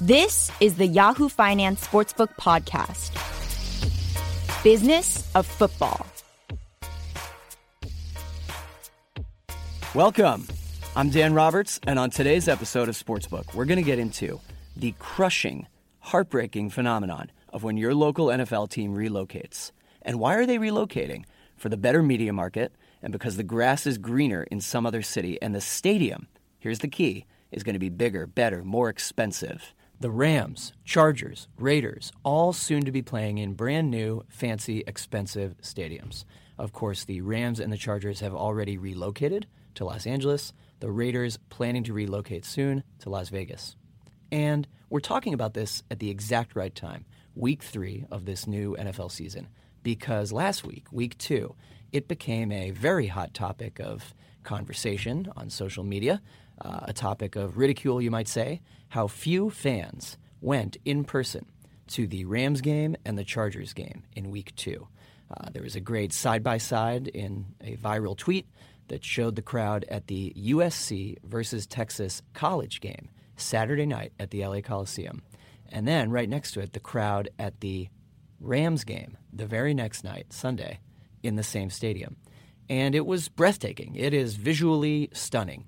[0.00, 3.10] This is the Yahoo Finance Sportsbook Podcast
[4.62, 6.06] Business of Football.
[9.96, 10.46] Welcome.
[10.94, 14.40] I'm Dan Roberts, and on today's episode of Sportsbook, we're going to get into
[14.76, 15.66] the crushing,
[15.98, 19.72] heartbreaking phenomenon of when your local NFL team relocates.
[20.02, 21.24] And why are they relocating?
[21.56, 22.72] For the better media market,
[23.02, 26.28] and because the grass is greener in some other city, and the stadium,
[26.60, 29.74] here's the key, is going to be bigger, better, more expensive.
[30.00, 36.24] The Rams, Chargers, Raiders, all soon to be playing in brand new, fancy, expensive stadiums.
[36.56, 41.40] Of course, the Rams and the Chargers have already relocated to Los Angeles, the Raiders
[41.50, 43.74] planning to relocate soon to Las Vegas.
[44.30, 47.04] And we're talking about this at the exact right time,
[47.34, 49.48] week three of this new NFL season,
[49.82, 51.56] because last week, week two,
[51.90, 56.22] it became a very hot topic of conversation on social media,
[56.60, 61.46] uh, a topic of ridicule, you might say, how few fans went in person
[61.88, 64.88] to the Rams game and the Chargers game in week two.
[65.30, 68.46] Uh, there was a great side by side in a viral tweet
[68.88, 74.44] that showed the crowd at the USC versus Texas college game Saturday night at the
[74.44, 75.22] LA Coliseum.
[75.70, 77.88] And then right next to it, the crowd at the
[78.40, 80.80] Rams game the very next night, Sunday,
[81.22, 82.16] in the same stadium.
[82.70, 83.94] And it was breathtaking.
[83.96, 85.66] It is visually stunning.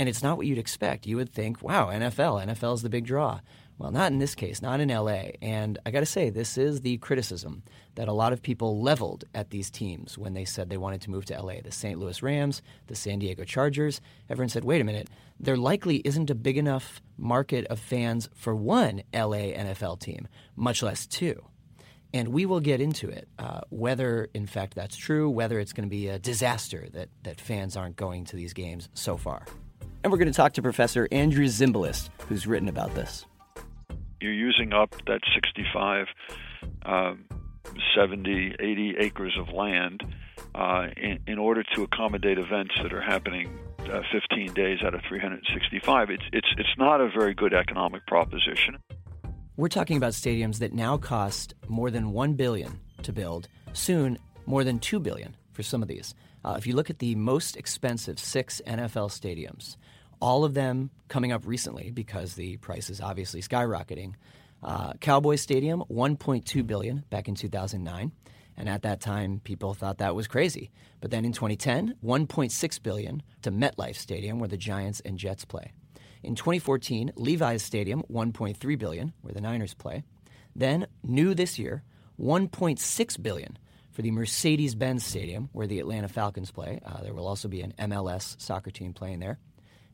[0.00, 1.06] And it's not what you'd expect.
[1.06, 3.40] You would think, wow, NFL, NFL is the big draw.
[3.76, 5.32] Well, not in this case, not in LA.
[5.42, 7.62] And I got to say, this is the criticism
[7.96, 11.10] that a lot of people leveled at these teams when they said they wanted to
[11.10, 11.56] move to LA.
[11.62, 11.98] The St.
[11.98, 14.00] Louis Rams, the San Diego Chargers.
[14.30, 18.56] Everyone said, wait a minute, there likely isn't a big enough market of fans for
[18.56, 21.44] one LA NFL team, much less two.
[22.14, 25.86] And we will get into it, uh, whether in fact that's true, whether it's going
[25.86, 29.44] to be a disaster that, that fans aren't going to these games so far.
[30.02, 33.26] And we're going to talk to Professor Andrew Zimbalist, who's written about this.
[34.20, 36.06] You're using up that 65,
[36.86, 37.24] um,
[37.94, 40.02] 70, 80 acres of land
[40.54, 43.58] uh, in, in, order to accommodate events that are happening
[43.92, 46.10] uh, 15 days out of 365.
[46.10, 48.78] It's, it's, it's not a very good economic proposition.
[49.56, 54.64] We're talking about stadiums that now cost more than 1 billion to build, soon more
[54.64, 56.14] than 2 billion for some of these.
[56.44, 59.76] Uh, if you look at the most expensive six NFL stadiums,
[60.20, 64.14] all of them coming up recently because the price is obviously skyrocketing.
[64.62, 68.12] Uh, Cowboy Stadium, 1.2 billion back in 2009,
[68.56, 70.70] and at that time people thought that was crazy.
[71.00, 75.72] But then in 2010, 1.6 billion to MetLife Stadium, where the Giants and Jets play.
[76.22, 80.04] In 2014, Levi's Stadium, 1.3 billion, where the Niners play.
[80.54, 81.82] Then, new this year,
[82.20, 83.58] 1.6 billion
[83.90, 86.80] for the Mercedes Benz Stadium, where the Atlanta Falcons play.
[86.84, 89.38] Uh, there will also be an MLS soccer team playing there.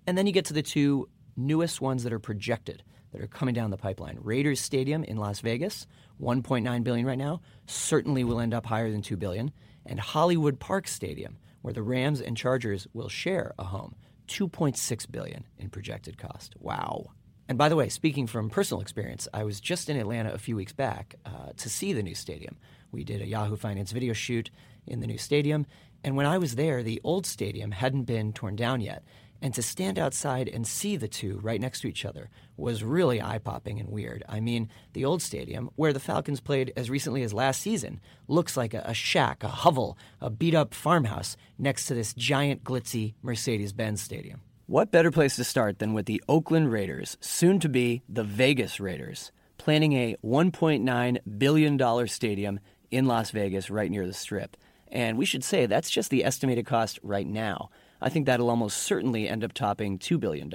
[0.06, 3.54] And then you get to the two newest ones that are projected that are coming
[3.54, 4.18] down the pipeline.
[4.20, 5.86] Raiders Stadium in Las Vegas,
[6.20, 9.52] 1.9 billion right now, certainly will end up higher than 2 billion,
[9.84, 13.94] and Hollywood Park Stadium, where the Rams and Chargers will share a home,
[14.28, 16.54] 2.6 billion in projected cost.
[16.58, 17.10] Wow.
[17.48, 20.56] And by the way, speaking from personal experience, I was just in Atlanta a few
[20.56, 22.56] weeks back uh, to see the new stadium.
[22.90, 24.50] We did a Yahoo Finance video shoot
[24.86, 25.66] in the new stadium.
[26.02, 29.04] And when I was there, the old stadium hadn't been torn down yet.
[29.42, 33.20] And to stand outside and see the two right next to each other was really
[33.20, 34.24] eye popping and weird.
[34.28, 38.56] I mean, the old stadium, where the Falcons played as recently as last season, looks
[38.56, 43.72] like a, shack, a hovel, a beat up farmhouse next to this giant, glitzy Mercedes
[43.72, 44.40] Benz stadium.
[44.66, 48.80] What better place to start than with the Oakland Raiders, soon to be the Vegas
[48.80, 52.58] Raiders, planning a $1.9 billion stadium
[52.90, 54.56] in Las Vegas, right near the strip.
[54.88, 57.70] And we should say that's just the estimated cost right now.
[58.00, 60.52] I think that'll almost certainly end up topping $2 billion.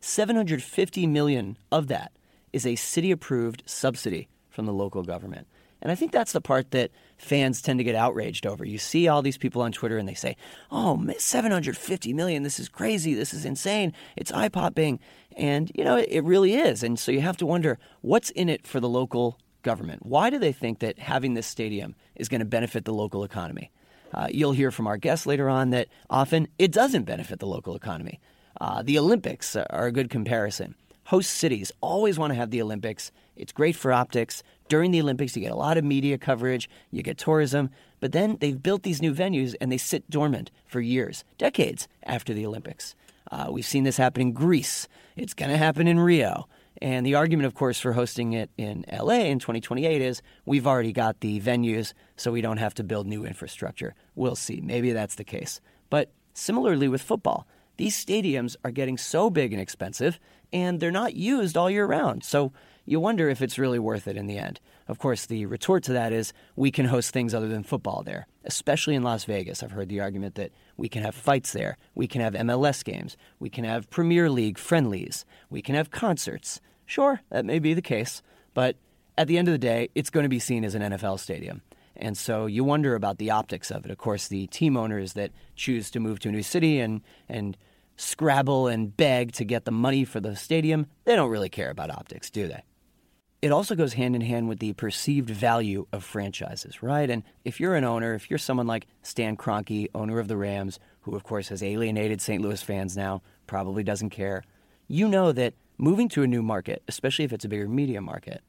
[0.00, 2.12] 750 million of that
[2.52, 5.46] is a city approved subsidy from the local government.
[5.82, 8.66] And I think that's the part that fans tend to get outraged over.
[8.66, 10.36] You see all these people on Twitter and they say,
[10.70, 15.00] oh, 750 million, this is crazy, this is insane, it's eye popping.
[15.36, 16.82] And, you know, it really is.
[16.82, 20.06] And so you have to wonder what's in it for the local government?
[20.06, 23.70] Why do they think that having this stadium is going to benefit the local economy?
[24.12, 27.74] Uh, you'll hear from our guests later on that often it doesn't benefit the local
[27.74, 28.20] economy.
[28.60, 30.74] Uh, the Olympics are a good comparison.
[31.04, 33.10] Host cities always want to have the Olympics.
[33.36, 34.42] It's great for optics.
[34.68, 38.36] During the Olympics, you get a lot of media coverage, you get tourism, but then
[38.40, 42.94] they've built these new venues and they sit dormant for years, decades after the Olympics.
[43.30, 44.88] Uh, we've seen this happen in Greece.
[45.16, 46.48] It's going to happen in Rio.
[46.82, 50.92] And the argument, of course, for hosting it in LA in 2028 is we've already
[50.92, 53.94] got the venues, so we don't have to build new infrastructure.
[54.14, 54.60] We'll see.
[54.62, 55.60] Maybe that's the case.
[55.90, 57.46] But similarly with football,
[57.76, 60.18] these stadiums are getting so big and expensive,
[60.52, 62.24] and they're not used all year round.
[62.24, 62.52] So
[62.84, 64.60] you wonder if it's really worth it in the end.
[64.88, 68.26] Of course, the retort to that is we can host things other than football there,
[68.44, 69.62] especially in Las Vegas.
[69.62, 73.16] I've heard the argument that we can have fights there, we can have MLS games,
[73.38, 76.60] we can have Premier League friendlies, we can have concerts.
[76.90, 78.20] Sure, that may be the case,
[78.52, 78.74] but
[79.16, 81.62] at the end of the day, it's going to be seen as an NFL stadium.
[81.94, 83.92] And so you wonder about the optics of it.
[83.92, 87.56] Of course, the team owners that choose to move to a new city and, and
[87.96, 91.90] scrabble and beg to get the money for the stadium, they don't really care about
[91.90, 92.64] optics, do they?
[93.40, 97.08] it also goes hand in hand with the perceived value of franchises, right?
[97.08, 100.78] And if you're an owner, if you're someone like Stan Kroenke, owner of the Rams,
[101.02, 102.42] who of course has alienated St.
[102.42, 104.44] Louis fans now, probably doesn't care,
[104.88, 108.42] you know that moving to a new market, especially if it's a bigger media market,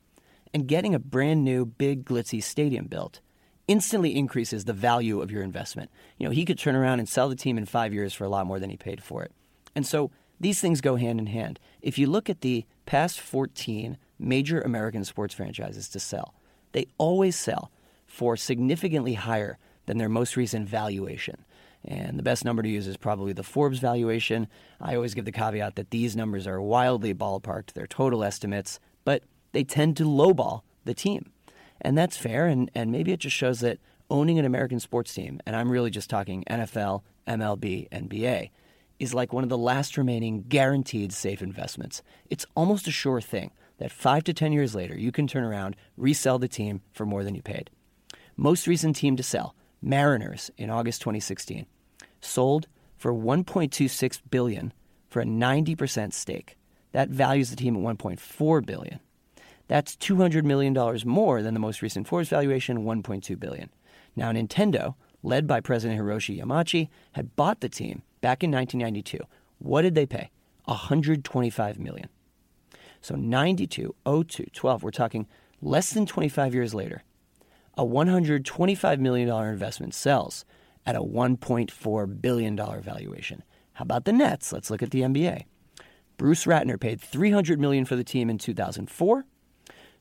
[0.53, 3.21] and getting a brand new, big, glitzy stadium built
[3.67, 5.89] instantly increases the value of your investment.
[6.17, 8.29] You know, he could turn around and sell the team in five years for a
[8.29, 9.31] lot more than he paid for it.
[9.75, 11.59] And so these things go hand in hand.
[11.81, 16.33] If you look at the past 14 major American sports franchises to sell.
[16.73, 17.71] They always sell
[18.05, 21.43] for significantly higher than their most recent valuation.
[21.83, 24.47] And the best number to use is probably the Forbes valuation.
[24.79, 29.23] I always give the caveat that these numbers are wildly ballparked, they're total estimates, but
[29.51, 31.31] they tend to lowball the team.
[31.81, 33.79] And that's fair, and, and maybe it just shows that
[34.09, 38.51] owning an American sports team, and I'm really just talking NFL, MLB, NBA,
[38.99, 42.03] is like one of the last remaining guaranteed safe investments.
[42.29, 45.75] It's almost a sure thing that five to 10 years later, you can turn around,
[45.97, 47.71] resell the team for more than you paid.
[48.37, 51.65] Most recent team to sell, Mariners in August 2016,
[52.19, 52.67] sold
[52.97, 54.73] for 1.26 billion
[55.07, 56.55] for a 90% stake.
[56.91, 58.99] That values the team at 1.4 billion.
[59.67, 63.69] That's 200 million dollars more than the most recent Forbes valuation, 1.2 billion.
[64.15, 69.19] Now Nintendo, led by President Hiroshi Yamauchi, had bought the team back in 1992.
[69.59, 70.29] What did they pay?
[70.65, 72.09] 125 million.
[73.01, 75.27] So 92, 02, 12, we're talking
[75.61, 77.03] less than 25 years later.
[77.77, 80.45] A $125 million investment sells
[80.85, 83.43] at a $1.4 billion valuation.
[83.73, 84.51] How about the Nets?
[84.51, 85.45] Let's look at the NBA.
[86.17, 89.25] Bruce Ratner paid $300 million for the team in 2004,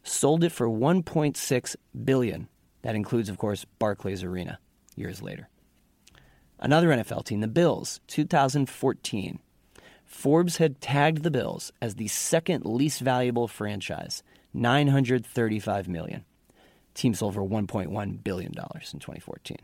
[0.03, 2.49] sold it for $1.6 billion.
[2.83, 4.59] That includes, of course, Barclays Arena
[4.97, 5.49] years later.
[6.59, 9.39] Another NFL team, the Bills, 2014.
[10.05, 16.25] Forbes had tagged the Bills as the second least valuable franchise, 935 million.
[17.01, 19.57] Team sold for 1.1 billion dollars in 2014.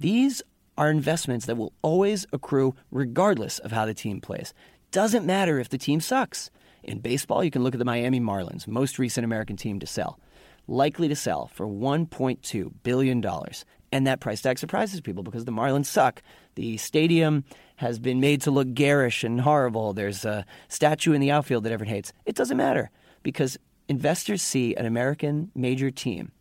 [0.00, 0.42] These
[0.76, 4.52] are investments that will always accrue regardless of how the team plays.
[4.90, 6.50] Doesn't matter if the team sucks.
[6.82, 10.18] In baseball, you can look at the Miami Marlins, most recent American team to sell,
[10.66, 13.64] likely to sell for 1.2 billion dollars.
[13.92, 16.20] And that price tag surprises people because the Marlins suck.
[16.56, 17.44] The stadium
[17.76, 19.92] has been made to look garish and horrible.
[19.92, 22.12] There's a statue in the outfield that everyone hates.
[22.24, 22.90] It doesn't matter
[23.22, 26.32] because investors see an American major team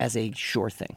[0.00, 0.96] as a sure thing.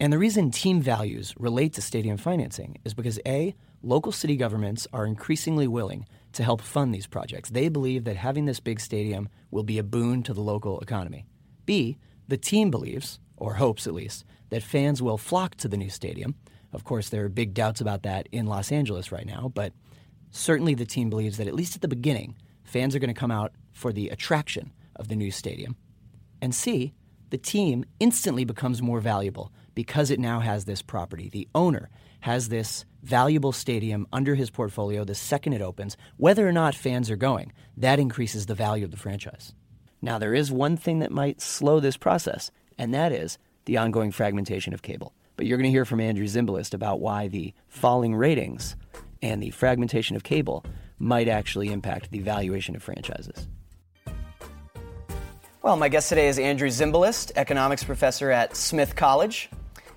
[0.00, 4.88] And the reason team values relate to stadium financing is because A, local city governments
[4.94, 7.50] are increasingly willing to help fund these projects.
[7.50, 11.26] They believe that having this big stadium will be a boon to the local economy.
[11.66, 15.90] B, the team believes, or hopes at least, that fans will flock to the new
[15.90, 16.34] stadium
[16.74, 19.72] of course, there are big doubts about that in Los Angeles right now, but
[20.32, 23.30] certainly the team believes that at least at the beginning, fans are going to come
[23.30, 25.76] out for the attraction of the new stadium.
[26.42, 26.92] And C,
[27.34, 31.28] the team instantly becomes more valuable because it now has this property.
[31.28, 36.52] The owner has this valuable stadium under his portfolio the second it opens, whether or
[36.52, 37.52] not fans are going.
[37.76, 39.52] That increases the value of the franchise.
[40.00, 44.12] Now, there is one thing that might slow this process, and that is the ongoing
[44.12, 45.12] fragmentation of cable.
[45.36, 48.76] But you're going to hear from Andrew Zimbalist about why the falling ratings
[49.22, 50.64] and the fragmentation of cable
[51.00, 53.48] might actually impact the valuation of franchises.
[55.64, 59.48] Well, my guest today is Andrew Zimbalist, economics professor at Smith College.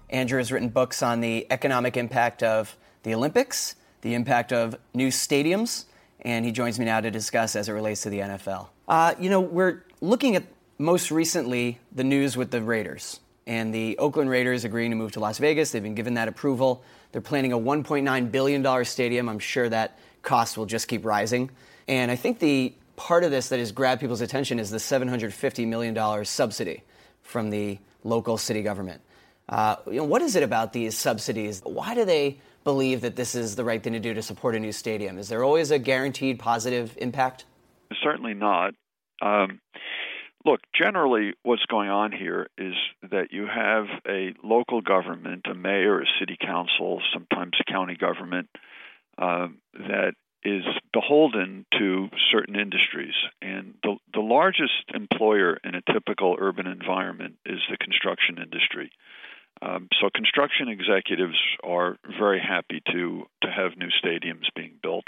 [0.10, 5.10] Andrew has written books on the economic impact of the Olympics, the impact of new
[5.10, 5.84] stadiums,
[6.22, 8.70] and he joins me now to discuss as it relates to the NFL.
[8.88, 10.46] Uh, you know, we're looking at
[10.78, 15.20] most recently the news with the Raiders and the Oakland Raiders agreeing to move to
[15.20, 15.72] Las Vegas.
[15.72, 16.82] They've been given that approval.
[17.12, 19.28] They're planning a $1.9 billion stadium.
[19.28, 21.50] I'm sure that cost will just keep rising.
[21.90, 25.66] And I think the part of this that has grabbed people's attention is the $750
[25.66, 26.84] million subsidy
[27.22, 29.02] from the local city government.
[29.48, 31.62] Uh, you know, what is it about these subsidies?
[31.64, 34.60] Why do they believe that this is the right thing to do to support a
[34.60, 35.18] new stadium?
[35.18, 37.46] Is there always a guaranteed positive impact?
[38.04, 38.74] Certainly not.
[39.22, 39.62] Um,
[40.48, 42.74] Look, generally, what's going on here is
[43.12, 48.48] that you have a local government, a mayor, a city council, sometimes county government,
[49.18, 50.14] uh, that
[50.48, 50.64] is
[50.94, 57.60] beholden to certain industries, and the the largest employer in a typical urban environment is
[57.70, 58.90] the construction industry.
[59.62, 65.08] Um, so construction executives are very happy to to have new stadiums being built.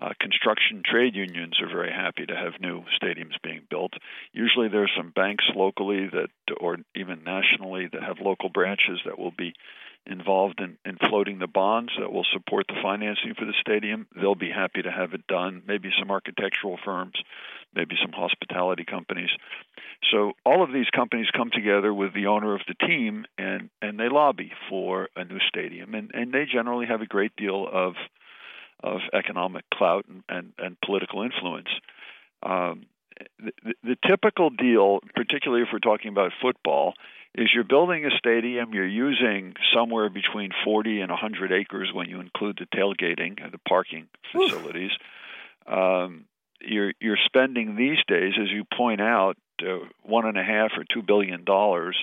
[0.00, 3.92] Uh, construction trade unions are very happy to have new stadiums being built.
[4.32, 9.18] Usually, there are some banks locally that, or even nationally, that have local branches that
[9.18, 9.52] will be
[10.06, 14.06] involved in, in floating the bonds that will support the financing for the stadium.
[14.14, 15.62] They'll be happy to have it done.
[15.66, 17.14] Maybe some architectural firms,
[17.74, 19.30] maybe some hospitality companies.
[20.10, 23.98] So all of these companies come together with the owner of the team and, and
[24.00, 25.94] they lobby for a new stadium.
[25.94, 27.94] And, and they generally have a great deal of
[28.82, 31.68] of economic clout and, and, and political influence.
[32.42, 32.86] Um,
[33.38, 36.94] the, the typical deal, particularly if we're talking about football,
[37.34, 42.20] is you're building a stadium, you're using somewhere between 40 and 100 acres when you
[42.20, 44.90] include the tailgating, and the parking facilities.
[45.66, 46.24] Um,
[46.60, 50.84] you're you're spending these days, as you point out, uh, one and a half or
[50.92, 51.96] two billion dollars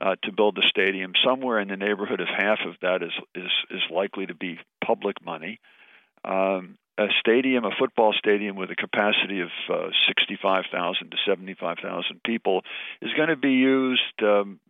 [0.00, 1.12] uh, to build the stadium.
[1.24, 5.16] Somewhere in the neighborhood of half of that is is is likely to be public
[5.24, 5.58] money.
[6.24, 12.62] Um, a stadium, a football stadium with a capacity of uh, 65,000 to 75,000 people,
[13.00, 14.60] is going to be used um,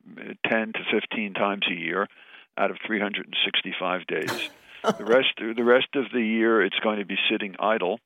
[0.49, 2.09] 10 to 15 times a year
[2.57, 4.51] out of 365 days.
[4.99, 7.99] the rest, the rest of the year, it's going to be sitting idle,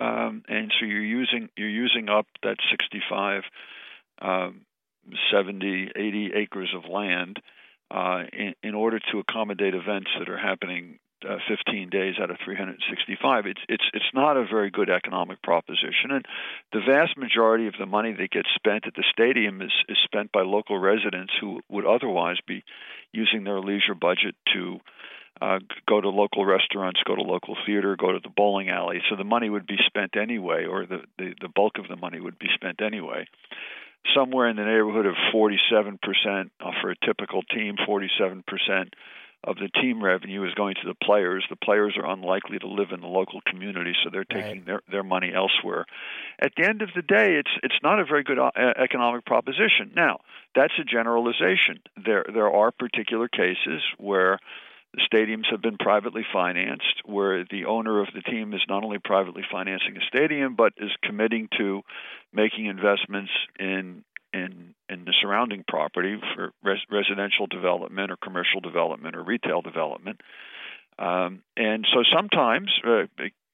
[0.00, 3.42] um, and so you're using you're using up that 65,
[4.20, 4.62] um,
[5.32, 7.40] 70, 80 acres of land
[7.90, 12.38] uh, in, in order to accommodate events that are happening uh, 15 days out of
[12.44, 13.46] 365.
[13.46, 16.26] It's it's it's not a very good economic proposition, and
[16.72, 20.32] the vast majority of the money that gets spent at the stadium is is spent
[20.32, 22.64] by local residents who would otherwise be
[23.12, 24.80] using their leisure budget to
[25.40, 25.58] uh,
[25.88, 29.00] go to local restaurants, go to local theater, go to the bowling alley.
[29.10, 32.20] So the money would be spent anyway, or the, the, the bulk of the money
[32.20, 33.26] would be spent anyway.
[34.14, 35.98] Somewhere in the neighborhood of 47%
[36.60, 38.44] uh, for a typical team, 47%
[39.46, 41.44] of the team revenue is going to the players.
[41.48, 44.66] The players are unlikely to live in the local community, so they're taking right.
[44.66, 45.86] their their money elsewhere.
[46.40, 49.92] At the end of the day, it's it's not a very good uh, economic proposition.
[49.94, 50.20] Now,
[50.54, 51.80] that's a generalization.
[52.04, 54.38] There there are particular cases where
[54.94, 58.98] the stadiums have been privately financed, where the owner of the team is not only
[58.98, 61.82] privately financing a stadium, but is committing to
[62.32, 64.04] making investments in
[64.36, 70.20] in in the surrounding property for res- residential development or commercial development or retail development.
[70.98, 73.06] Um, and so sometimes, uh,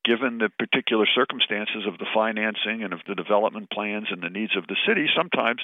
[0.05, 4.57] given the particular circumstances of the financing and of the development plans and the needs
[4.57, 5.63] of the city, sometimes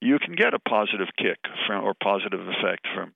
[0.00, 3.12] you can get a positive kick from, or positive effect from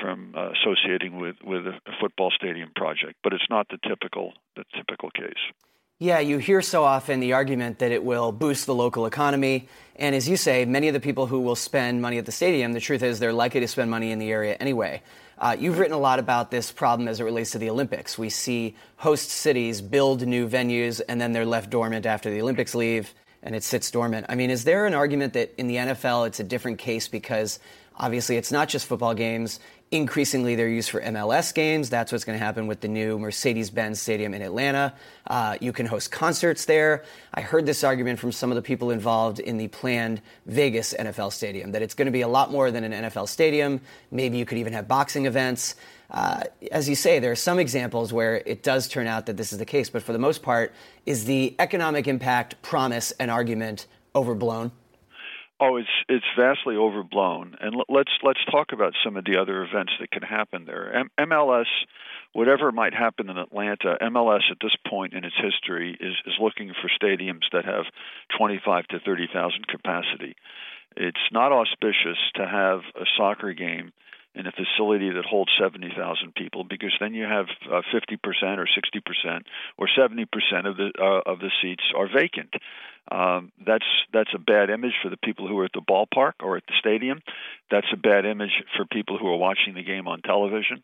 [0.00, 3.16] from uh, associating with with a football stadium project.
[3.22, 5.42] But it's not the typical the typical case.
[5.98, 9.68] Yeah, you hear so often the argument that it will boost the local economy.
[9.94, 12.72] And as you say, many of the people who will spend money at the stadium,
[12.72, 15.00] the truth is they're likely to spend money in the area anyway.
[15.38, 18.18] Uh, you've written a lot about this problem as it relates to the Olympics.
[18.18, 22.74] We see host cities build new venues and then they're left dormant after the Olympics
[22.74, 24.26] leave and it sits dormant.
[24.28, 27.58] I mean, is there an argument that in the NFL it's a different case because
[27.96, 29.60] obviously it's not just football games,
[29.92, 31.90] Increasingly, they're used for MLS games.
[31.90, 34.94] That's what's going to happen with the new Mercedes Benz Stadium in Atlanta.
[35.26, 37.04] Uh, you can host concerts there.
[37.34, 41.30] I heard this argument from some of the people involved in the planned Vegas NFL
[41.30, 43.82] stadium that it's going to be a lot more than an NFL stadium.
[44.10, 45.74] Maybe you could even have boxing events.
[46.10, 49.52] Uh, as you say, there are some examples where it does turn out that this
[49.52, 50.72] is the case, but for the most part,
[51.04, 54.72] is the economic impact promise and argument overblown?
[55.64, 57.54] Oh, it's it's vastly overblown.
[57.60, 60.92] And let's let's talk about some of the other events that can happen there.
[60.92, 61.66] M- MLS,
[62.32, 66.72] whatever might happen in Atlanta, MLS at this point in its history is is looking
[66.74, 67.84] for stadiums that have
[68.36, 70.34] 25 to 30,000 capacity.
[70.96, 73.92] It's not auspicious to have a soccer game
[74.34, 79.42] in a facility that holds 70,000 people because then you have uh, 50% or 60%
[79.76, 82.54] or 70% of the uh, of the seats are vacant.
[83.10, 86.56] Um, that's that's a bad image for the people who are at the ballpark or
[86.56, 87.20] at the stadium.
[87.70, 90.82] That's a bad image for people who are watching the game on television.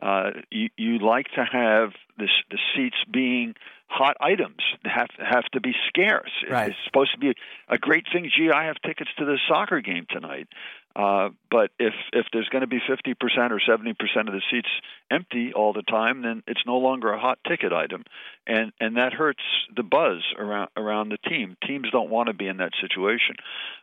[0.00, 3.54] Uh, you, you like to have this, the seats being
[3.88, 6.30] hot items have have to be scarce.
[6.48, 6.70] Right.
[6.70, 8.30] It's supposed to be a, a great thing.
[8.36, 10.48] Gee, I have tickets to the soccer game tonight.
[10.96, 13.12] Uh, but if if there's going to be 50%
[13.50, 14.68] or 70% of the seats
[15.10, 18.04] empty all the time, then it's no longer a hot ticket item,
[18.46, 19.42] and and that hurts
[19.74, 21.56] the buzz around around the team.
[21.66, 23.36] Teams don't want to be in that situation.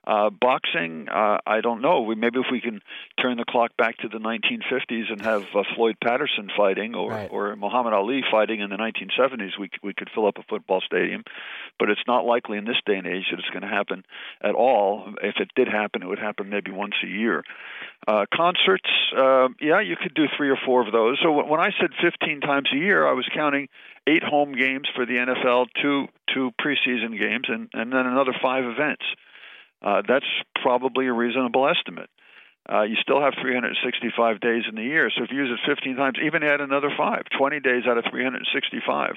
[0.05, 2.01] Uh, boxing, uh, I don't know.
[2.01, 2.81] We, maybe if we can
[3.21, 7.29] turn the clock back to the 1950s and have uh, Floyd Patterson fighting or right.
[7.31, 11.23] or Muhammad Ali fighting in the 1970s, we we could fill up a football stadium.
[11.79, 14.03] But it's not likely in this day and age that it's going to happen
[14.41, 15.13] at all.
[15.21, 17.43] If it did happen, it would happen maybe once a year.
[18.05, 21.12] Uh, concerts, uh, yeah, you could do three or four of those.
[21.21, 23.67] So when I said 15 times a year, I was counting
[24.07, 28.65] eight home games for the NFL, two two preseason games, and and then another five
[28.65, 29.03] events.
[29.81, 30.25] Uh, that's
[30.61, 32.09] probably a reasonable estimate.
[32.71, 35.11] Uh, you still have 365 days in the year.
[35.11, 38.05] So if you use it 15 times, even add another five, 20 days out of
[38.09, 39.15] 365.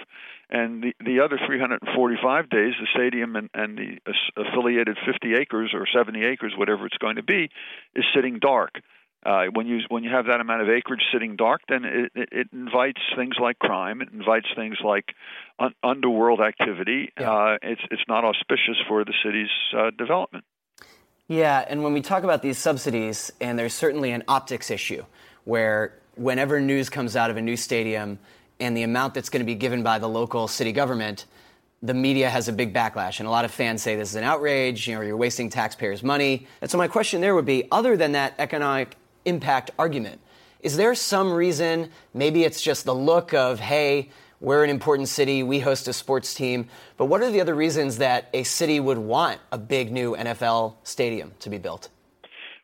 [0.51, 3.99] And the, the other 345 days, the stadium and, and the
[4.37, 7.49] affiliated 50 acres or 70 acres, whatever it's going to be,
[7.95, 8.83] is sitting dark.
[9.25, 12.29] Uh, when you when you have that amount of acreage sitting dark, then it, it,
[12.31, 14.01] it invites things like crime.
[14.01, 15.07] It invites things like
[15.59, 17.13] un- underworld activity.
[17.19, 17.33] Yeah.
[17.33, 20.45] Uh, it's it's not auspicious for the city's uh, development.
[21.29, 25.05] Yeah, and when we talk about these subsidies, and there's certainly an optics issue
[25.45, 28.21] where whenever news comes out of a new stadium
[28.61, 31.27] and the amount that's going to be given by the local city government,
[31.83, 34.25] the media has a big backlash, and a lot of fans say this is an
[34.25, 34.87] outrage.
[34.87, 36.47] You know, you're wasting taxpayers' money.
[36.61, 38.97] And so my question there would be, other than that economic
[39.27, 40.21] impact argument,
[40.61, 41.91] is there some reason?
[42.15, 46.35] Maybe it's just the look of, hey, we're an important city, we host a sports
[46.35, 46.69] team.
[46.97, 50.77] But what are the other reasons that a city would want a big new NFL
[50.83, 51.89] stadium to be built?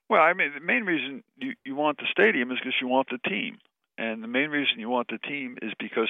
[0.09, 3.09] Well, I mean, the main reason you, you want the stadium is because you want
[3.11, 3.59] the team.
[3.97, 6.09] And the main reason you want the team is because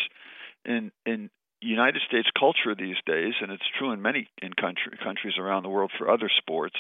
[0.64, 1.30] in in
[1.61, 5.68] United States culture these days, and it's true in many in country, countries around the
[5.68, 6.75] world for other sports,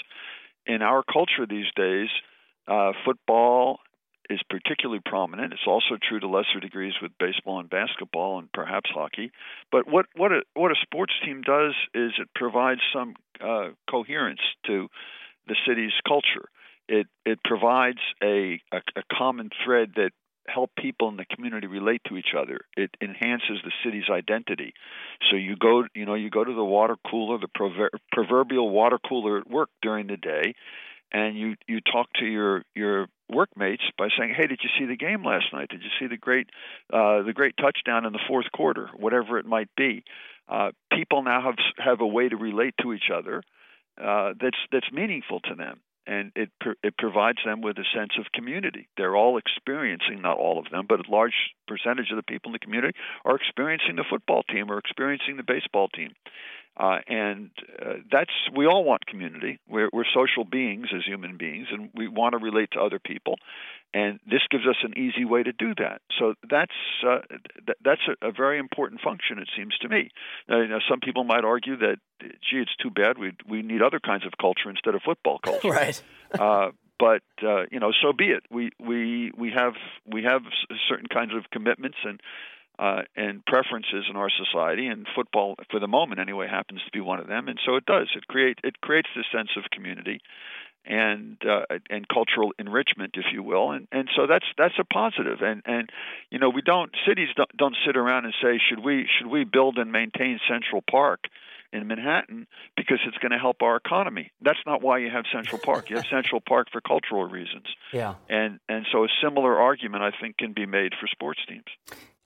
[0.66, 2.08] in our culture these days,
[2.68, 3.80] uh, football
[4.30, 5.52] is particularly prominent.
[5.52, 9.32] It's also true to lesser degrees with baseball and basketball and perhaps hockey.
[9.70, 14.40] But what what a what a sports team does is it provides some uh, coherence
[14.66, 14.88] to
[15.48, 16.48] the city's culture.
[16.88, 20.10] It it provides a, a, a common thread that
[20.48, 22.62] help people in the community relate to each other.
[22.76, 24.74] It enhances the city's identity.
[25.30, 28.98] So you go, you know, you go to the water cooler, the prover- proverbial water
[29.08, 30.54] cooler at work during the day,
[31.12, 34.96] and you you talk to your your workmates by saying, "Hey, did you see the
[34.96, 35.68] game last night?
[35.68, 36.48] Did you see the great
[36.92, 38.90] uh, the great touchdown in the fourth quarter?
[38.96, 40.04] Whatever it might be."
[40.48, 43.42] Uh, people now have have a way to relate to each other
[44.00, 46.50] uh, that's that's meaningful to them, and it
[46.82, 48.88] it provides them with a sense of community.
[48.96, 51.34] They're all experiencing, not all of them, but a large
[51.68, 55.42] percentage of the people in the community are experiencing the football team or experiencing the
[55.42, 56.12] baseball team.
[56.76, 57.50] Uh, and
[57.84, 59.58] uh, that's we all want community.
[59.68, 63.36] We're, we're social beings as human beings, and we want to relate to other people.
[63.94, 66.00] And this gives us an easy way to do that.
[66.18, 66.72] So that's
[67.06, 67.18] uh,
[67.66, 70.08] th- that's a, a, very important function, it seems to me.
[70.48, 73.82] Now, you know, some people might argue that, gee, it's too bad we we need
[73.82, 75.68] other kinds of culture instead of football culture.
[75.68, 76.02] right.
[76.38, 78.44] uh, but uh, you know, so be it.
[78.50, 79.74] We we we have
[80.06, 80.42] we have
[80.88, 82.18] certain kinds of commitments and
[82.82, 87.00] uh, and preferences in our society, and football, for the moment anyway, happens to be
[87.00, 87.46] one of them.
[87.46, 88.08] And so it does.
[88.16, 90.20] It create it creates this sense of community
[90.84, 93.70] and uh, and cultural enrichment, if you will.
[93.70, 95.42] And and so that's that's a positive.
[95.42, 95.90] And and
[96.30, 99.44] you know we don't cities don't, don't sit around and say should we should we
[99.44, 101.26] build and maintain Central Park
[101.72, 104.32] in Manhattan because it's going to help our economy.
[104.42, 105.88] That's not why you have Central Park.
[105.88, 107.66] You have Central Park for cultural reasons.
[107.92, 108.14] Yeah.
[108.28, 111.70] And and so a similar argument I think can be made for sports teams.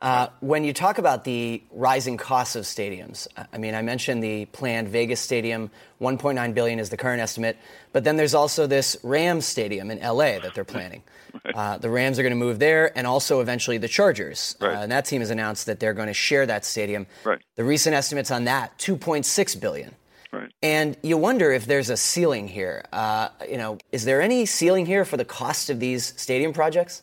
[0.00, 4.44] Uh, when you talk about the rising costs of stadiums, I mean, I mentioned the
[4.46, 5.70] planned Vegas stadium,
[6.02, 7.56] 1.9 billion is the current estimate,
[7.92, 11.02] but then there's also this Rams stadium in LA that they're planning.
[11.54, 14.56] Uh, the Rams are going to move there, and also eventually the Chargers.
[14.58, 14.74] Right.
[14.74, 17.06] Uh, and that team has announced that they're going to share that stadium.
[17.24, 17.42] Right.
[17.56, 19.94] The recent estimates on that, 2.6 billion.
[20.32, 20.50] Right.
[20.62, 22.84] And you wonder if there's a ceiling here.
[22.90, 27.02] Uh, you know, is there any ceiling here for the cost of these stadium projects?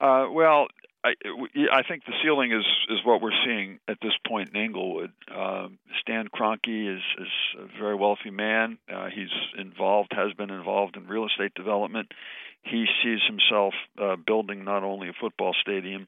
[0.00, 0.68] Uh, well,
[1.04, 1.14] I,
[1.72, 5.12] I think the ceiling is is what we're seeing at this point in Inglewood.
[5.34, 8.78] Um, Stan Kroenke is is a very wealthy man.
[8.92, 12.12] Uh, he's involved, has been involved in real estate development.
[12.62, 16.06] He sees himself uh, building not only a football stadium,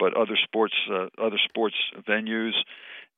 [0.00, 1.76] but other sports uh, other sports
[2.08, 2.54] venues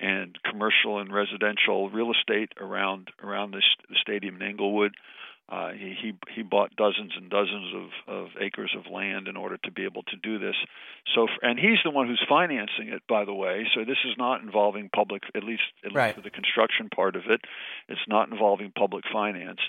[0.00, 4.94] and commercial and residential real estate around around this the stadium in Inglewood.
[5.46, 9.58] Uh, he, he he bought dozens and dozens of, of acres of land in order
[9.58, 10.54] to be able to do this.
[11.14, 13.66] So, and he's the one who's financing it, by the way.
[13.74, 16.06] So this is not involving public, at least at right.
[16.06, 17.42] least for the construction part of it.
[17.88, 19.60] It's not involving public finance.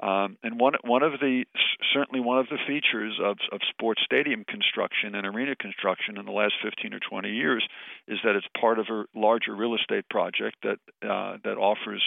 [0.00, 1.44] Um, and one one of the
[1.92, 6.32] certainly one of the features of, of sports stadium construction and arena construction in the
[6.32, 7.62] last 15 or 20 years
[8.08, 12.02] is that it's part of a larger real estate project that uh, that offers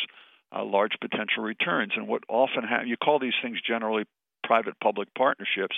[0.56, 1.94] uh, large potential returns.
[1.96, 4.06] And what often ha- you call these things generally
[4.44, 5.76] private-public partnerships,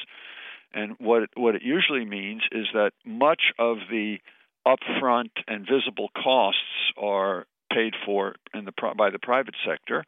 [0.74, 4.18] and what it, what it usually means is that much of the
[4.68, 10.04] upfront and visible costs are paid for in the by the private sector.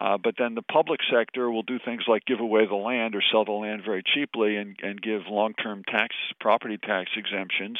[0.00, 3.22] Uh, but then the public sector will do things like give away the land or
[3.30, 7.78] sell the land very cheaply and, and give long-term tax property tax exemptions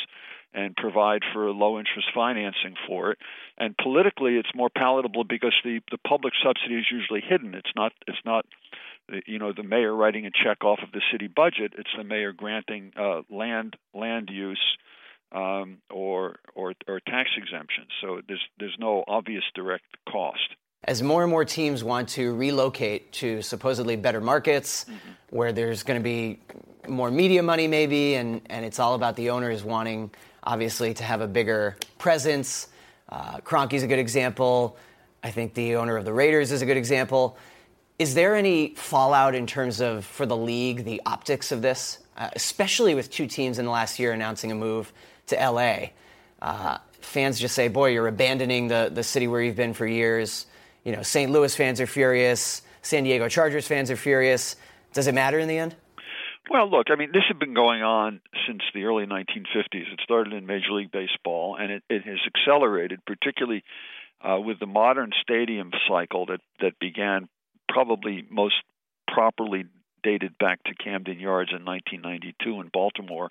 [0.54, 3.18] and provide for low interest financing for it.
[3.58, 7.54] And politically, it's more palatable because the, the public subsidy is usually hidden.
[7.54, 8.44] It's not it's not
[9.26, 11.72] you know the mayor writing a check off of the city budget.
[11.78, 14.62] It's the mayor granting uh, land land use
[15.32, 17.88] um, or, or or tax exemptions.
[18.00, 20.56] So there's there's no obvious direct cost.
[20.84, 24.96] As more and more teams want to relocate to supposedly better markets, mm-hmm.
[25.30, 26.40] where there's going to be
[26.88, 30.10] more media money, maybe, and, and it's all about the owners wanting,
[30.42, 32.68] obviously, to have a bigger presence.
[33.08, 34.76] Uh, Kroenke's a good example.
[35.22, 37.36] I think the owner of the Raiders is a good example.
[37.98, 42.30] Is there any fallout in terms of, for the league, the optics of this, uh,
[42.34, 44.92] especially with two teams in the last year announcing a move
[45.28, 45.90] to LA?
[46.40, 50.46] Uh, fans just say, boy, you're abandoning the, the city where you've been for years.
[50.84, 51.30] You know, St.
[51.30, 52.62] Louis fans are furious.
[52.82, 54.56] San Diego Chargers fans are furious.
[54.92, 55.76] Does it matter in the end?
[56.50, 59.92] Well, look, I mean, this has been going on since the early 1950s.
[59.92, 63.62] It started in Major League Baseball, and it, it has accelerated, particularly
[64.20, 67.28] uh, with the modern stadium cycle that, that began
[67.68, 68.56] probably most
[69.08, 69.64] properly
[70.02, 73.30] dated back to Camden Yards in 1992 in Baltimore.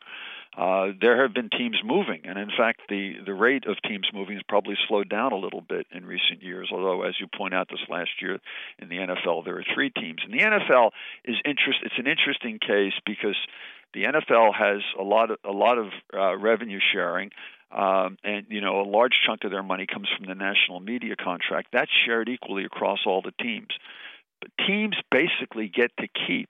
[0.57, 4.35] Uh, there have been teams moving, and in fact, the the rate of teams moving
[4.35, 6.69] has probably slowed down a little bit in recent years.
[6.73, 8.39] Although, as you point out, this last year
[8.77, 10.91] in the NFL there are three teams, and the NFL
[11.23, 11.79] is interest.
[11.83, 13.37] It's an interesting case because
[13.93, 17.31] the NFL has a lot of a lot of uh, revenue sharing.
[17.71, 21.15] Um, and you know a large chunk of their money comes from the national media
[21.15, 21.69] contract.
[21.71, 23.69] That's shared equally across all the teams.
[24.65, 26.49] Teams basically get to keep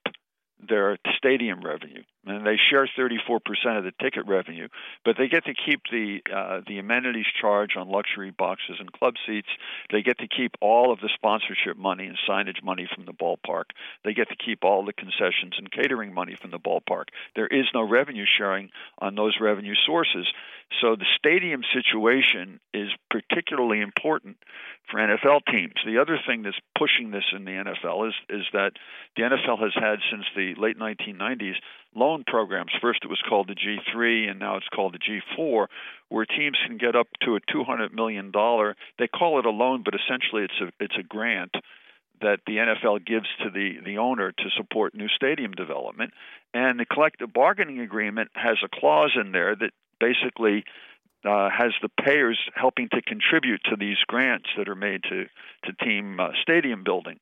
[0.60, 3.40] their stadium revenue, and they share 34%
[3.78, 4.68] of the ticket revenue.
[5.04, 9.16] But they get to keep the uh, the amenities charge on luxury boxes and club
[9.26, 9.48] seats.
[9.92, 13.66] They get to keep all of the sponsorship money and signage money from the ballpark.
[14.04, 17.06] They get to keep all the concessions and catering money from the ballpark.
[17.36, 20.28] There is no revenue sharing on those revenue sources.
[20.80, 24.38] So the stadium situation is particularly important
[24.90, 25.74] for NFL teams.
[25.86, 28.74] The other thing that's pushing this in the NFL is is that
[29.16, 31.56] the NFL has had since the late 1990s
[31.96, 32.72] loan programs.
[32.82, 35.68] First it was called the G3 and now it's called the G4
[36.10, 39.84] where teams can get up to a 200 million dollar they call it a loan
[39.84, 41.56] but essentially it's a it's a grant
[42.22, 46.14] that the NFL gives to the, the owner to support new stadium development.
[46.54, 50.64] And the collective bargaining agreement has a clause in there that basically
[51.26, 55.26] uh, has the payers helping to contribute to these grants that are made to
[55.66, 57.20] to team uh, stadium building.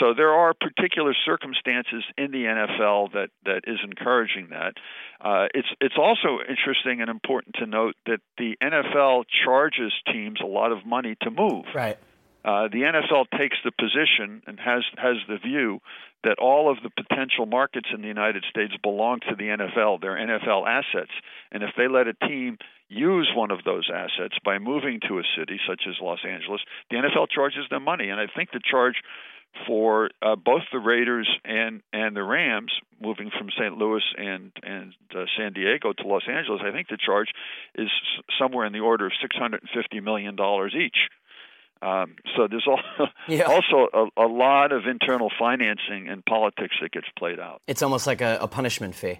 [0.00, 4.74] So there are particular circumstances in the NFL that, that is encouraging that.
[5.20, 10.46] Uh, it's it's also interesting and important to note that the NFL charges teams a
[10.46, 11.64] lot of money to move.
[11.74, 11.96] Right.
[12.44, 15.78] Uh, the NFL takes the position and has has the view
[16.24, 20.00] that all of the potential markets in the United States belong to the NFL.
[20.00, 21.12] They're NFL assets,
[21.52, 25.22] and if they let a team use one of those assets by moving to a
[25.36, 28.10] city such as Los Angeles, the NFL charges them money.
[28.10, 28.96] And I think the charge
[29.66, 33.76] for uh, both the Raiders and and the Rams moving from St.
[33.76, 37.28] Louis and and uh, San Diego to Los Angeles, I think the charge
[37.74, 37.88] is
[38.38, 40.96] somewhere in the order of 650 million dollars each.
[41.82, 42.80] Um, so there's all,
[43.28, 43.42] yeah.
[43.42, 47.60] also a, a, lot of internal financing and politics that gets played out.
[47.66, 49.18] It's almost like a, a punishment fee.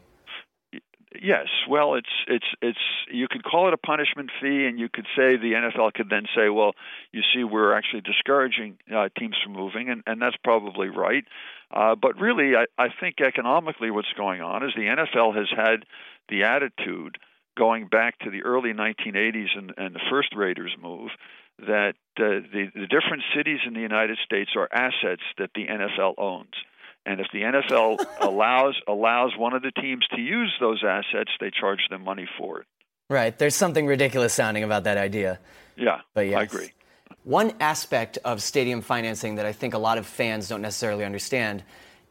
[1.20, 2.78] Yes, well, it's it's it's
[3.10, 6.24] you could call it a punishment fee, and you could say the NFL could then
[6.34, 6.72] say, well,
[7.12, 11.24] you see, we're actually discouraging uh, teams from moving, and and that's probably right.
[11.70, 15.84] Uh, but really, I, I think economically, what's going on is the NFL has had
[16.28, 17.18] the attitude
[17.56, 21.10] going back to the early 1980s and, and the first Raiders move
[21.58, 26.14] that uh, the, the different cities in the United States are assets that the NFL
[26.18, 26.54] owns.
[27.04, 31.50] And if the NFL allows allows one of the teams to use those assets, they
[31.50, 32.66] charge them money for it.
[33.10, 33.36] Right.
[33.36, 35.38] There's something ridiculous sounding about that idea.
[35.76, 36.38] Yeah, but yes.
[36.38, 36.72] I agree.
[37.24, 41.62] One aspect of stadium financing that I think a lot of fans don't necessarily understand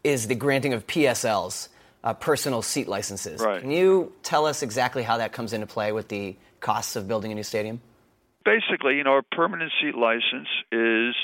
[0.04, 1.70] is the granting of PSLs,
[2.04, 3.42] uh, personal seat licenses.
[3.42, 3.62] Right.
[3.62, 7.32] Can you tell us exactly how that comes into play with the costs of building
[7.32, 7.82] a new stadium?
[8.44, 11.16] basically, you know, a permanent seat license is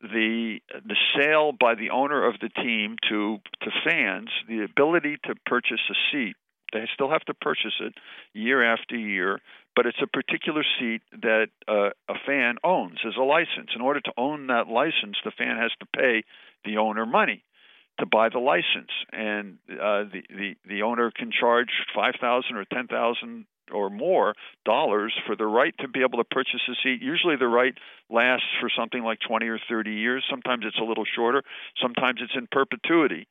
[0.00, 5.34] the the sale by the owner of the team to to fans, the ability to
[5.46, 6.36] purchase a seat.
[6.72, 7.94] They still have to purchase it
[8.32, 9.40] year after year,
[9.74, 13.70] but it's a particular seat that uh, a fan owns as a license.
[13.74, 16.24] In order to own that license, the fan has to pay
[16.64, 17.44] the owner money
[17.98, 22.64] to buy the license, and uh, the, the the owner can charge five thousand or
[22.64, 27.02] ten thousand or more dollars for the right to be able to purchase a seat.
[27.02, 27.74] Usually the right
[28.10, 30.24] lasts for something like 20 or 30 years.
[30.28, 31.42] Sometimes it's a little shorter.
[31.80, 33.26] Sometimes it's in perpetuity.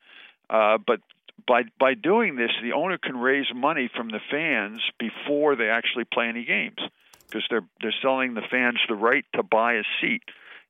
[0.49, 0.99] Uh, but
[1.47, 6.05] by by doing this, the owner can raise money from the fans before they actually
[6.05, 6.79] play any games
[7.27, 10.23] because they're they're selling the fans the right to buy a seat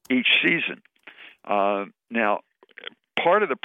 [0.10, 0.82] each season.
[1.44, 2.40] Uh, now,
[3.22, 3.58] part of the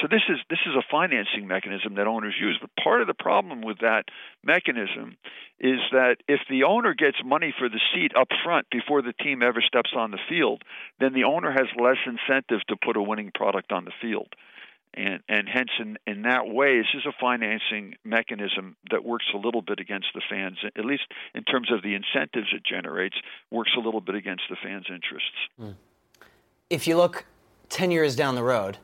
[0.00, 3.14] so this is this is a financing mechanism that owners use but part of the
[3.14, 4.04] problem with that
[4.44, 5.16] mechanism
[5.58, 9.42] is that if the owner gets money for the seat up front before the team
[9.42, 10.62] ever steps on the field
[11.00, 14.28] then the owner has less incentive to put a winning product on the field
[14.94, 19.38] and and hence in in that way this is a financing mechanism that works a
[19.38, 23.16] little bit against the fans at least in terms of the incentives it generates
[23.50, 25.74] works a little bit against the fans interests mm.
[26.68, 27.24] if you look
[27.68, 28.78] 10 years down the road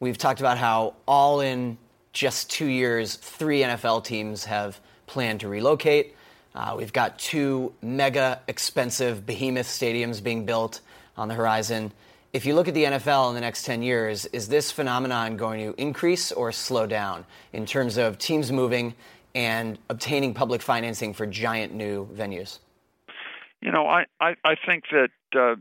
[0.00, 1.76] We've talked about how all in
[2.12, 6.14] just two years, three NFL teams have planned to relocate.
[6.54, 10.80] Uh, we've got two mega expensive behemoth stadiums being built
[11.16, 11.92] on the horizon.
[12.32, 15.60] If you look at the NFL in the next 10 years, is this phenomenon going
[15.60, 18.94] to increase or slow down in terms of teams moving
[19.34, 22.58] and obtaining public financing for giant new venues?
[23.60, 25.56] You know, I, I, I think that uh,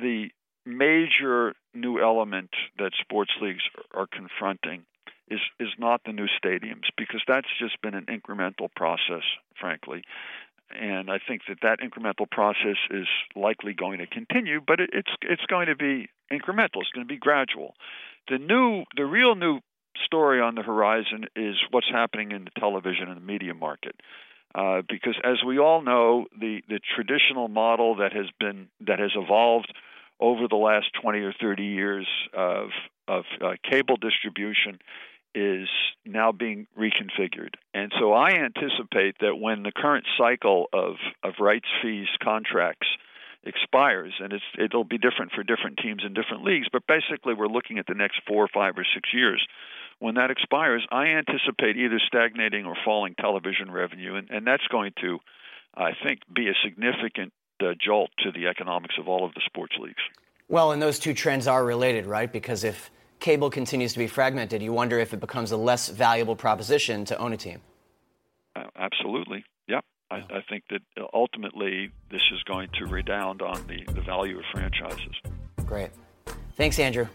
[0.00, 0.30] the
[0.64, 3.62] major new element that sports leagues
[3.94, 4.84] are confronting
[5.28, 9.24] is is not the new stadiums because that's just been an incremental process,
[9.58, 10.02] frankly.
[10.74, 15.10] And I think that that incremental process is likely going to continue, but it, it's
[15.22, 16.80] it's going to be incremental.
[16.80, 17.74] It's going to be gradual.
[18.28, 19.60] The new, the real new
[20.04, 23.96] story on the horizon is what's happening in the television and the media market.
[24.54, 29.12] Uh, because as we all know, the, the traditional model that has been that has
[29.16, 29.72] evolved
[30.22, 32.68] over the last 20 or 30 years of,
[33.08, 34.78] of uh, cable distribution
[35.34, 35.68] is
[36.06, 37.54] now being reconfigured.
[37.74, 42.86] And so I anticipate that when the current cycle of, of rights fees contracts
[43.42, 47.48] expires, and it's, it'll be different for different teams in different leagues, but basically we're
[47.48, 49.44] looking at the next four, five, or six years.
[49.98, 54.92] When that expires, I anticipate either stagnating or falling television revenue, and, and that's going
[55.00, 55.18] to,
[55.74, 57.32] I think, be a significant
[57.62, 60.02] uh, jolt to the economics of all of the sports leagues.
[60.48, 62.30] Well, and those two trends are related, right?
[62.30, 66.36] Because if cable continues to be fragmented, you wonder if it becomes a less valuable
[66.36, 67.60] proposition to own a team.
[68.54, 69.44] Uh, absolutely.
[69.68, 69.84] Yep.
[70.10, 70.82] I, I, think that
[71.14, 75.14] ultimately this is going to redound on the, the value of franchises.
[75.64, 75.90] Great.
[76.56, 77.06] Thanks, Andrew.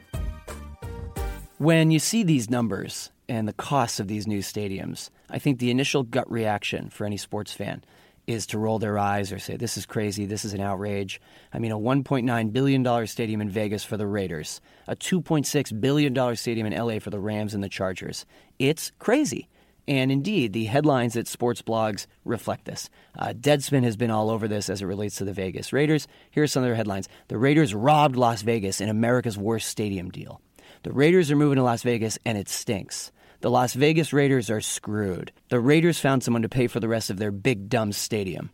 [1.60, 5.70] When you see these numbers and the costs of these new stadiums, I think the
[5.70, 7.84] initial gut reaction for any sports fan
[8.28, 11.20] is to roll their eyes or say, this is crazy, this is an outrage.
[11.54, 16.68] I mean, a $1.9 billion stadium in Vegas for the Raiders, a $2.6 billion stadium
[16.68, 18.26] in LA for the Rams and the Chargers.
[18.60, 19.48] It's crazy.
[19.88, 22.90] And indeed, the headlines at sports blogs reflect this.
[23.18, 26.10] Uh, Deadspin has been all over this as it relates to the Vegas Raiders.
[26.30, 30.10] Here are some of their headlines The Raiders robbed Las Vegas in America's worst stadium
[30.10, 30.42] deal.
[30.84, 33.14] The Raiders are moving to Las Vegas and it stinks.
[33.42, 35.32] The Las Vegas Raiders are screwed.
[35.50, 38.50] The Raiders found someone to pay for the rest of their big dumb stadium.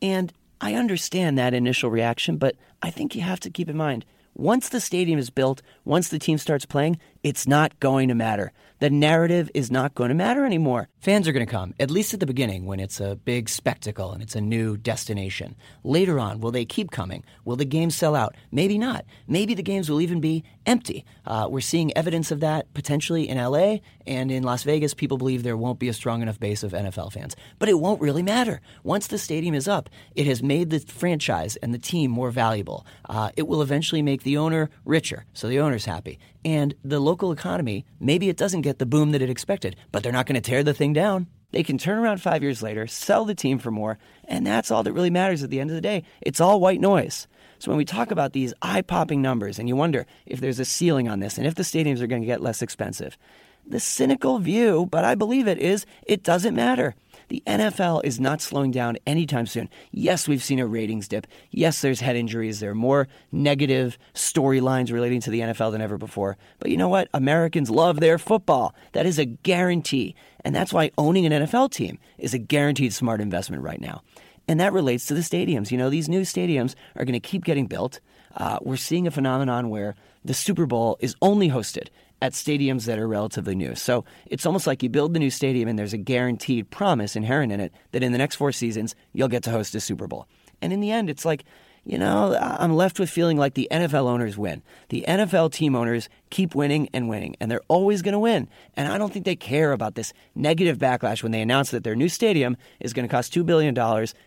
[0.00, 4.04] And I understand that initial reaction, but I think you have to keep in mind
[4.34, 8.52] once the stadium is built, once the team starts playing, it's not going to matter.
[8.80, 10.88] The narrative is not going to matter anymore.
[10.98, 14.12] Fans are going to come, at least at the beginning when it's a big spectacle
[14.12, 15.54] and it's a new destination.
[15.84, 17.22] Later on, will they keep coming?
[17.44, 18.34] Will the games sell out?
[18.50, 19.04] Maybe not.
[19.28, 21.04] Maybe the games will even be empty.
[21.24, 24.94] Uh, we're seeing evidence of that potentially in LA and in Las Vegas.
[24.94, 27.36] People believe there won't be a strong enough base of NFL fans.
[27.60, 28.60] But it won't really matter.
[28.82, 32.84] Once the stadium is up, it has made the franchise and the team more valuable.
[33.08, 37.30] Uh, it will eventually make the owner richer, so the owner's happy and the local
[37.30, 40.50] economy, maybe it doesn't get the boom that it expected, but they're not going to
[40.50, 41.26] tear the thing down.
[41.50, 44.82] They can turn around five years later, sell the team for more, and that's all
[44.82, 46.04] that really matters at the end of the day.
[46.22, 47.26] It's all white noise.
[47.58, 50.64] So when we talk about these eye popping numbers and you wonder if there's a
[50.64, 53.18] ceiling on this and if the stadiums are going to get less expensive,
[53.66, 56.94] the cynical view, but I believe it, is it doesn't matter.
[57.32, 59.70] The NFL is not slowing down anytime soon.
[59.90, 61.26] Yes, we've seen a ratings dip.
[61.50, 62.60] Yes, there's head injuries.
[62.60, 66.36] There are more negative storylines relating to the NFL than ever before.
[66.58, 67.08] But you know what?
[67.14, 68.74] Americans love their football.
[68.92, 70.14] That is a guarantee.
[70.44, 74.02] And that's why owning an NFL team is a guaranteed smart investment right now.
[74.46, 75.70] And that relates to the stadiums.
[75.70, 78.00] You know, these new stadiums are going to keep getting built.
[78.36, 81.88] Uh, we're seeing a phenomenon where the Super Bowl is only hosted
[82.22, 83.74] at stadiums that are relatively new.
[83.74, 87.50] So it's almost like you build the new stadium and there's a guaranteed promise inherent
[87.50, 90.28] in it that in the next four seasons, you'll get to host a Super Bowl.
[90.60, 91.44] And in the end, it's like,
[91.84, 94.62] you know, I'm left with feeling like the NFL owners win.
[94.90, 98.48] The NFL team owners keep winning and winning, and they're always going to win.
[98.76, 101.96] And I don't think they care about this negative backlash when they announce that their
[101.96, 103.76] new stadium is going to cost $2 billion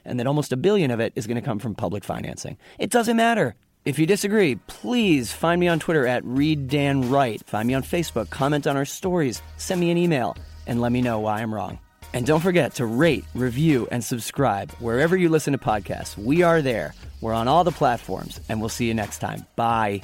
[0.03, 2.57] and that almost a billion of it is going to come from public financing.
[2.77, 3.55] It doesn't matter.
[3.85, 7.45] If you disagree, please find me on Twitter at ReadDanWright.
[7.45, 11.03] Find me on Facebook, comment on our stories, send me an email, and let me
[11.03, 11.77] know why I'm wrong.
[12.11, 16.17] And don't forget to rate, review, and subscribe wherever you listen to podcasts.
[16.17, 16.95] We are there.
[17.21, 19.45] We're on all the platforms, and we'll see you next time.
[19.55, 20.01] Bye.